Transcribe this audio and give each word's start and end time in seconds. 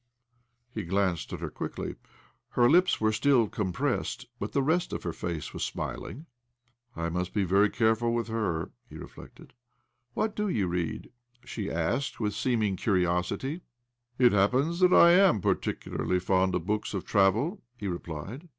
He 0.73 0.81
glanced 0.81 1.31
at 1.31 1.41
her 1.41 1.51
quickly. 1.51 1.93
Her 2.57 2.67
lips 2.67 2.99
were 2.99 3.11
still 3.11 3.47
compressed, 3.47 4.25
but 4.39 4.51
the 4.51 4.63
rest 4.63 4.93
of 4.93 5.03
her 5.03 5.13
face 5.13 5.53
was 5.53 5.63
smiling. 5.63 6.25
OBLOMOV 6.95 7.13
169' 7.13 7.13
1 7.13 7.13
must 7.13 7.33
be 7.35 7.43
very 7.43 7.69
careful 7.69 8.11
with 8.11 8.27
her," 8.27 8.71
he 8.89 8.97
reflected.' 8.97 9.53
What 10.15 10.35
do 10.35 10.49
you 10.49 10.65
read?" 10.67 11.11
ishe 11.45 11.71
asked 11.71 12.19
with 12.19 12.33
seeming 12.33 12.77
curiosity. 12.77 13.61
"It 14.17 14.31
happens 14.31 14.79
that 14.79 14.91
I 14.91 15.11
am 15.11 15.39
particularly 15.39 16.17
fond 16.19 16.55
of 16.55 16.65
books 16.65 16.95
of 16.95 17.05
travel," 17.05 17.61
he 17.77 17.87
replied. 17.87 18.49